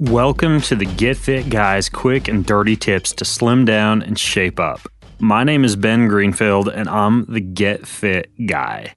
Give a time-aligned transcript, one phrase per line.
[0.00, 4.58] Welcome to the Get Fit Guys quick and dirty tips to slim down and shape
[4.58, 4.80] up.
[5.20, 8.96] My name is Ben Greenfield and I'm the Get Fit Guy.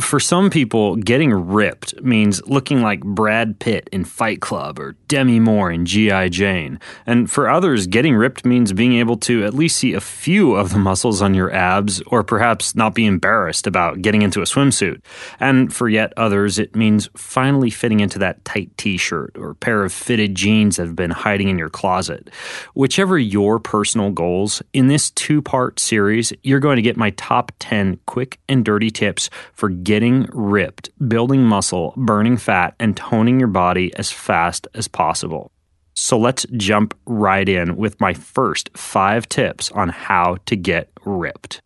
[0.00, 5.38] For some people, getting ripped means looking like Brad Pitt in Fight Club or Demi
[5.38, 6.30] Moore in G.I.
[6.30, 6.80] Jane.
[7.06, 10.72] And for others, getting ripped means being able to at least see a few of
[10.72, 15.02] the muscles on your abs or perhaps not be embarrassed about getting into a swimsuit.
[15.38, 19.84] And for yet others, it means finally fitting into that tight t shirt or pair
[19.84, 22.30] of fitted jeans that have been hiding in your closet.
[22.72, 27.52] Whichever your personal goals, in this two part series, you're going to get my top
[27.58, 33.48] 10 quick and dirty tips for getting ripped, building muscle, burning fat, and toning your
[33.48, 35.50] body as fast as possible.
[35.94, 41.60] So let's jump right in with my first five tips on how to get ripped.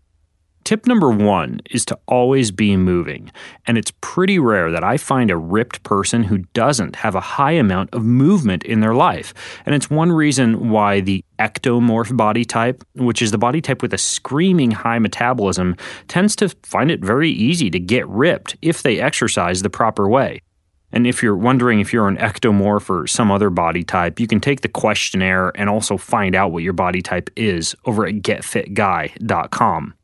[0.68, 3.32] Tip number one is to always be moving.
[3.66, 7.52] And it's pretty rare that I find a ripped person who doesn't have a high
[7.52, 9.32] amount of movement in their life.
[9.64, 13.94] And it's one reason why the ectomorph body type, which is the body type with
[13.94, 15.74] a screaming high metabolism,
[16.06, 20.42] tends to find it very easy to get ripped if they exercise the proper way.
[20.92, 24.38] And if you're wondering if you're an ectomorph or some other body type, you can
[24.38, 29.94] take the questionnaire and also find out what your body type is over at getfitguy.com.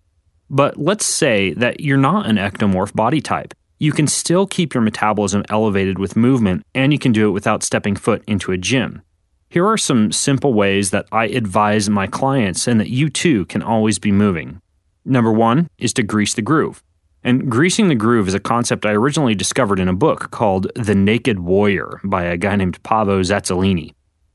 [0.55, 3.55] But let's say that you're not an ectomorph body type.
[3.81, 7.65] You can still keep your metabolism elevated with movement, and you can do it without
[7.65, 9.03] stepping foot into a gym.
[9.51, 13.65] Here are some simple ways that I advise my clients and that you too can
[13.65, 14.61] always be moving.
[15.05, 16.85] Number one is to grease the groove.
[17.25, 20.95] And greasing the groove is a concept I originally discovered in a book called The
[20.95, 23.93] Naked Warrior by a guy named Pavel Tsatsouline.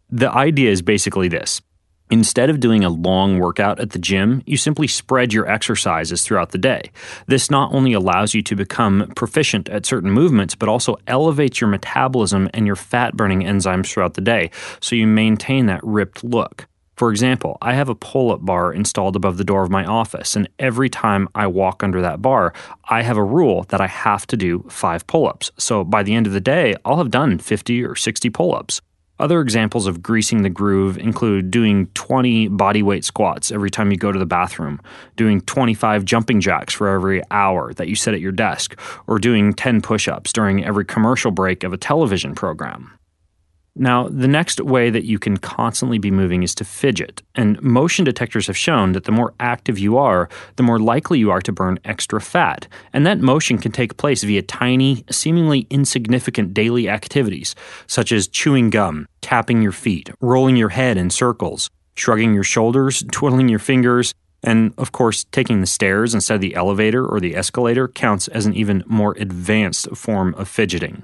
[0.10, 1.62] The idea is basically this
[2.12, 6.50] Instead of doing a long workout at the gym, you simply spread your exercises throughout
[6.52, 6.90] the day.
[7.28, 11.70] This not only allows you to become proficient at certain movements, but also elevates your
[11.70, 14.50] metabolism and your fat burning enzymes throughout the day,
[14.80, 16.68] so you maintain that ripped look.
[16.98, 20.36] For example, I have a pull up bar installed above the door of my office,
[20.36, 22.54] and every time I walk under that bar,
[22.90, 25.52] I have a rule that I have to do five pull ups.
[25.58, 28.82] So by the end of the day, I'll have done 50 or 60 pull ups.
[29.20, 34.14] Other examples of greasing the groove include doing 20 bodyweight squats every time you go
[34.14, 34.80] to the bathroom,
[35.18, 39.54] doing 25 jumping jacks for every hour that you sit at your desk, or doing
[39.54, 42.99] 10 push ups during every commercial break of a television program.
[43.76, 47.22] Now, the next way that you can constantly be moving is to fidget.
[47.36, 51.32] And motion detectors have shown that the more active you are, the more likely you
[51.32, 52.68] are to burn extra fat.
[52.94, 57.56] And that motion can take place via tiny, seemingly insignificant daily activities,
[57.88, 63.04] such as chewing gum, tapping your feet, rolling your head in circles, shrugging your shoulders,
[63.12, 64.14] twiddling your fingers,
[64.44, 68.46] and of course, taking the stairs instead of the elevator or the escalator counts as
[68.46, 71.04] an even more advanced form of fidgeting.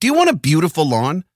[0.00, 1.24] Do you want a beautiful lawn?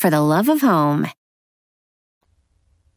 [0.00, 1.06] for the love of home.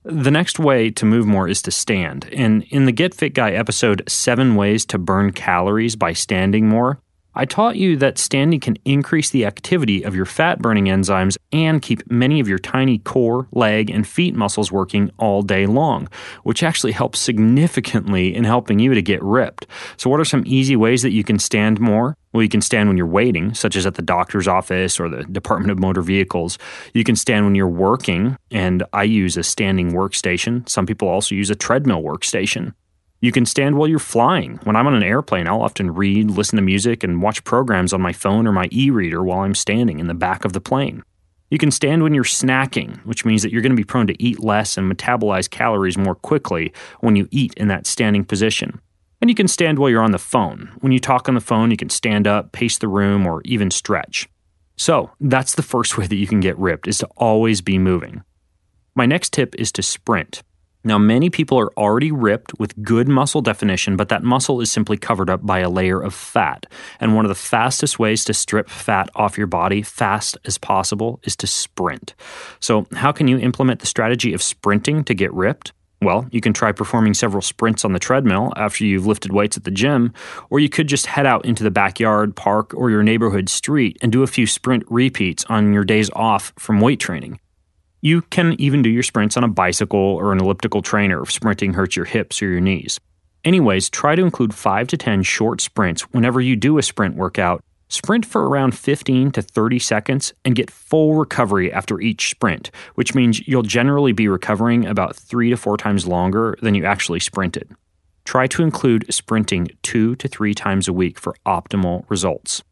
[0.06, 2.30] The next way to move more is to stand.
[2.32, 7.02] And in the Get Fit Guy episode, Seven Ways to Burn Calories by Standing More,
[7.36, 11.82] I taught you that standing can increase the activity of your fat burning enzymes and
[11.82, 16.10] keep many of your tiny core, leg, and feet muscles working all day long,
[16.44, 19.66] which actually helps significantly in helping you to get ripped.
[19.98, 22.16] So, what are some easy ways that you can stand more?
[22.34, 25.24] Well, you can stand when you're waiting, such as at the doctor's office or the
[25.24, 26.58] Department of Motor Vehicles.
[26.94, 30.68] You can stand when you're working, and I use a standing workstation.
[30.68, 32.74] Some people also use a treadmill workstation.
[33.24, 34.60] You can stand while you're flying.
[34.66, 38.02] When I'm on an airplane, I'll often read, listen to music, and watch programs on
[38.02, 41.04] my phone or my e reader while I'm standing in the back of the plane.
[41.50, 44.22] You can stand when you're snacking, which means that you're going to be prone to
[44.22, 48.82] eat less and metabolize calories more quickly when you eat in that standing position.
[49.22, 50.74] And you can stand while you're on the phone.
[50.82, 53.72] When you talk on the phone, you can stand up, pace the room, or even
[53.72, 54.28] stretch.
[54.76, 58.22] So, that's the first way that you can get ripped is to always be moving.
[58.96, 60.44] My next tip is to sprint.
[60.84, 64.98] Now, many people are already ripped with good muscle definition, but that muscle is simply
[64.98, 66.66] covered up by a layer of fat.
[67.00, 71.22] And one of the fastest ways to strip fat off your body fast as possible
[71.24, 72.16] is to sprint.
[72.60, 75.72] So, how can you implement the strategy of sprinting to get ripped?
[76.02, 79.64] Well, you can try performing several sprints on the treadmill after you've lifted weights at
[79.64, 80.14] the gym,
[80.50, 84.12] or you could just head out into the backyard, park, or your neighborhood street and
[84.12, 87.40] do a few sprint repeats on your days off from weight training.
[88.06, 91.72] You can even do your sprints on a bicycle or an elliptical trainer if sprinting
[91.72, 93.00] hurts your hips or your knees.
[93.46, 97.64] Anyways, try to include 5 to 10 short sprints whenever you do a sprint workout.
[97.88, 103.16] Sprint for around 15 to 30 seconds and get full recovery after each sprint, which
[103.16, 107.74] means you'll generally be recovering about 3 to 4 times longer than you actually sprinted.
[108.26, 112.64] Try to include sprinting 2 to 3 times a week for optimal results.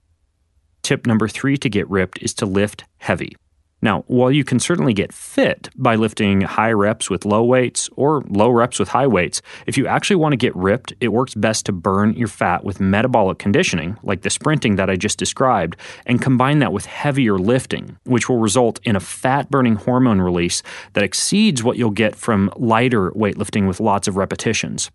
[0.82, 3.38] Tip number 3 to get ripped is to lift heavy.
[3.82, 8.24] Now, while you can certainly get fit by lifting high reps with low weights or
[8.30, 11.66] low reps with high weights, if you actually want to get ripped, it works best
[11.66, 16.22] to burn your fat with metabolic conditioning, like the sprinting that I just described, and
[16.22, 20.62] combine that with heavier lifting, which will result in a fat burning hormone release
[20.94, 24.92] that exceeds what you'll get from lighter weightlifting with lots of repetitions.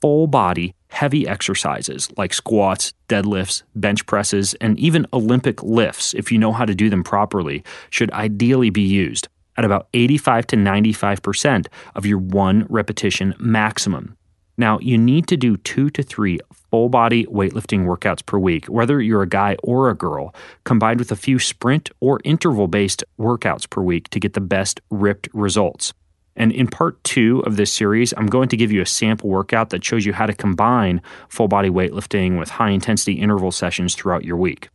[0.00, 6.38] Full body, heavy exercises like squats, deadlifts, bench presses, and even Olympic lifts, if you
[6.38, 11.66] know how to do them properly, should ideally be used at about 85 to 95%
[11.94, 14.16] of your one repetition maximum.
[14.56, 16.40] Now, you need to do two to three
[16.70, 21.12] full body weightlifting workouts per week, whether you're a guy or a girl, combined with
[21.12, 25.94] a few sprint or interval based workouts per week to get the best ripped results.
[26.38, 29.70] And in part two of this series, I'm going to give you a sample workout
[29.70, 34.24] that shows you how to combine full body weightlifting with high intensity interval sessions throughout
[34.24, 34.70] your week.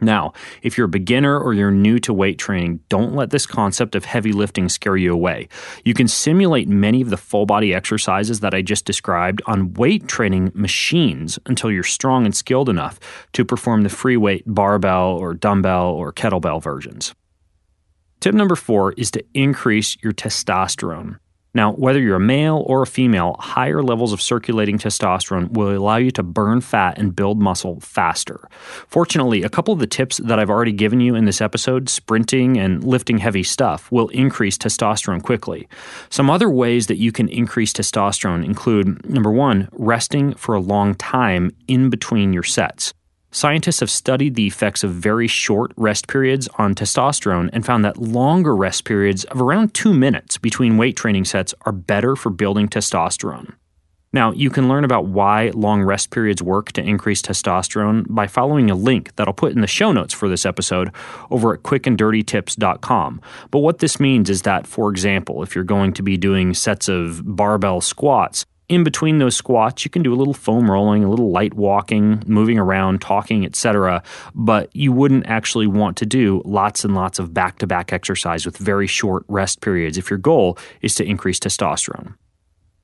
[0.00, 0.32] Now,
[0.62, 4.04] if you're a beginner or you're new to weight training, don't let this concept of
[4.04, 5.48] heavy lifting scare you away.
[5.84, 10.08] You can simulate many of the full body exercises that I just described on weight
[10.08, 12.98] training machines until you're strong and skilled enough
[13.34, 17.14] to perform the free weight barbell or dumbbell or kettlebell versions.
[18.22, 21.18] Tip number four is to increase your testosterone.
[21.54, 25.96] Now, whether you're a male or a female, higher levels of circulating testosterone will allow
[25.96, 28.48] you to burn fat and build muscle faster.
[28.86, 32.58] Fortunately, a couple of the tips that I've already given you in this episode, sprinting
[32.58, 35.68] and lifting heavy stuff, will increase testosterone quickly.
[36.08, 40.94] Some other ways that you can increase testosterone include number one, resting for a long
[40.94, 42.94] time in between your sets.
[43.34, 47.96] Scientists have studied the effects of very short rest periods on testosterone and found that
[47.96, 52.68] longer rest periods of around two minutes between weight training sets are better for building
[52.68, 53.54] testosterone.
[54.12, 58.70] Now, you can learn about why long rest periods work to increase testosterone by following
[58.70, 60.90] a link that I'll put in the show notes for this episode
[61.30, 63.22] over at quickanddirtytips.com.
[63.50, 66.88] But what this means is that, for example, if you're going to be doing sets
[66.90, 71.10] of barbell squats, in between those squats, you can do a little foam rolling, a
[71.10, 74.02] little light walking, moving around, talking, etc.
[74.34, 78.46] But you wouldn't actually want to do lots and lots of back to back exercise
[78.46, 82.14] with very short rest periods if your goal is to increase testosterone.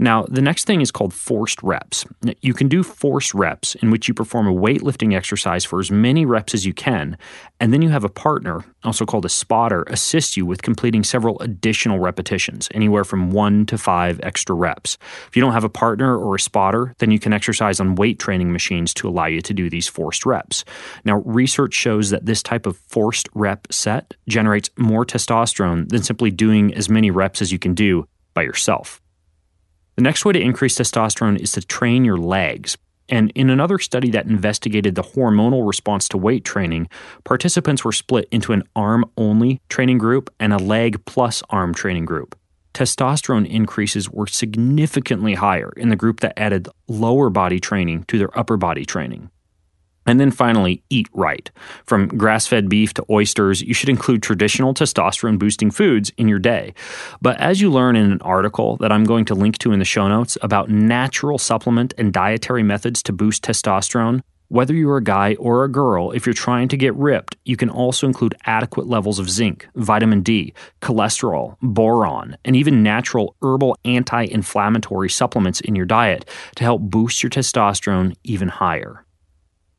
[0.01, 2.05] Now, the next thing is called forced reps.
[2.41, 6.25] You can do forced reps in which you perform a weightlifting exercise for as many
[6.25, 7.19] reps as you can,
[7.59, 11.41] and then you have a partner, also called a spotter, assist you with completing several
[11.41, 14.99] additional repetitions, anywhere from one to five extra reps.
[15.27, 18.21] If you don't have a partner or a spotter, then you can exercise on weight
[18.21, 20.65] training machines to allow you to do these forced reps.
[21.05, 26.31] Now, research shows that this type of forced rep set generates more testosterone than simply
[26.31, 29.01] doing as many reps as you can do by yourself.
[29.99, 32.79] The next way to increase testosterone is to train your legs.
[33.09, 36.89] And in another study that investigated the hormonal response to weight training,
[37.25, 42.05] participants were split into an arm only training group and a leg plus arm training
[42.05, 42.39] group.
[42.75, 48.39] Testosterone increases were significantly higher in the group that added lower body training to their
[48.39, 49.33] upper body training.
[50.09, 51.51] And then finally, eat right.
[51.85, 56.39] From grass fed beef to oysters, you should include traditional testosterone boosting foods in your
[56.39, 56.73] day.
[57.21, 59.85] But as you learn in an article that I'm going to link to in the
[59.85, 65.35] show notes about natural supplement and dietary methods to boost testosterone, whether you're a guy
[65.35, 69.19] or a girl, if you're trying to get ripped, you can also include adequate levels
[69.19, 75.85] of zinc, vitamin D, cholesterol, boron, and even natural herbal anti inflammatory supplements in your
[75.85, 79.05] diet to help boost your testosterone even higher.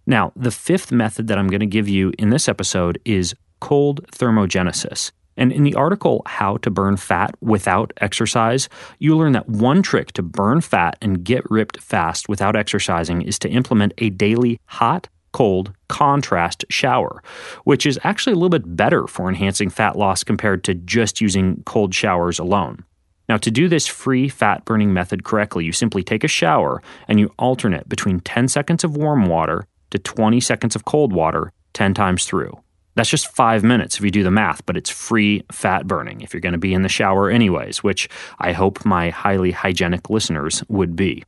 [0.09, 4.03] Now, the fifth method that I'm going to give you in this episode is cold
[4.07, 5.11] thermogenesis.
[5.37, 10.11] And in the article, How to Burn Fat Without Exercise, you learn that one trick
[10.13, 15.07] to burn fat and get ripped fast without exercising is to implement a daily hot,
[15.31, 17.21] cold contrast shower,
[17.65, 21.61] which is actually a little bit better for enhancing fat loss compared to just using
[21.67, 22.83] cold showers alone.
[23.29, 27.19] Now, to do this free fat burning method correctly, you simply take a shower and
[27.19, 31.93] you alternate between 10 seconds of warm water to 20 seconds of cold water 10
[31.93, 32.59] times through.
[32.95, 36.33] That's just five minutes if you do the math, but it's free fat burning if
[36.33, 40.63] you're going to be in the shower anyways, which I hope my highly hygienic listeners
[40.67, 41.23] would be.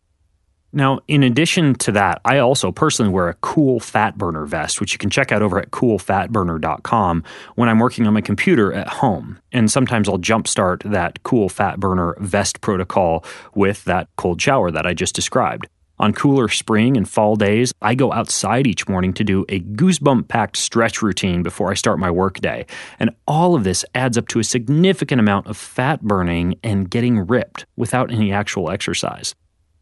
[0.74, 4.94] Now, in addition to that, I also personally wear a cool fat burner vest, which
[4.94, 7.24] you can check out over at coolfatburner.com
[7.56, 9.40] when I'm working on my computer at home.
[9.52, 14.86] And sometimes I'll jumpstart that cool fat burner vest protocol with that cold shower that
[14.86, 15.68] I just described.
[16.02, 20.30] On cooler spring and fall days, I go outside each morning to do a goosebump
[20.30, 22.66] packed stretch routine before I start my workday.
[23.00, 27.28] And all of this adds up to a significant amount of fat burning and getting
[27.28, 29.36] ripped without any actual exercise.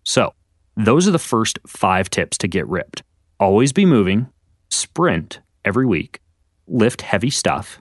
[0.04, 0.34] So,
[0.76, 3.02] those are the first five tips to get ripped.
[3.40, 4.28] Always be moving,
[4.68, 6.20] sprint every week,
[6.68, 7.80] lift heavy stuff,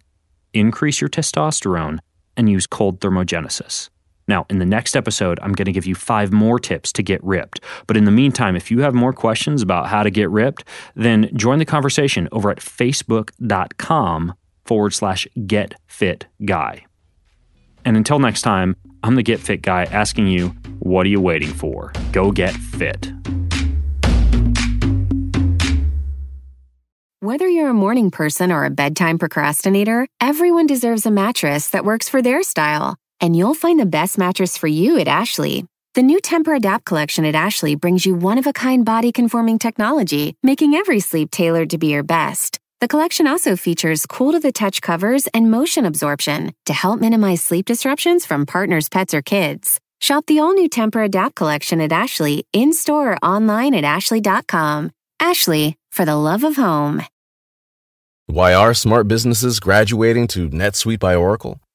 [0.54, 1.98] increase your testosterone,
[2.36, 3.90] and use cold thermogenesis.
[4.28, 7.24] Now, in the next episode, I'm going to give you five more tips to get
[7.24, 7.60] ripped.
[7.86, 11.30] But in the meantime, if you have more questions about how to get ripped, then
[11.34, 14.34] join the conversation over at facebook.com
[14.66, 16.84] forward slash get fit guy.
[17.84, 20.48] And until next time, I'm the Get Fit guy asking you,
[20.80, 21.92] what are you waiting for?
[22.12, 23.12] Go get fit.
[27.20, 32.08] Whether you're a morning person or a bedtime procrastinator, everyone deserves a mattress that works
[32.08, 35.66] for their style and you'll find the best mattress for you at Ashley.
[35.94, 40.36] The new Tempur-Adapt collection at Ashley brings you one of a kind body conforming technology,
[40.42, 42.60] making every sleep tailored to be your best.
[42.80, 47.42] The collection also features cool to the touch covers and motion absorption to help minimize
[47.42, 49.80] sleep disruptions from partners, pets, or kids.
[50.00, 54.92] Shop the all new Tempur-Adapt collection at Ashley in store or online at ashley.com.
[55.18, 57.02] Ashley, for the love of home.
[58.26, 61.60] Why are smart businesses graduating to NetSuite by Oracle?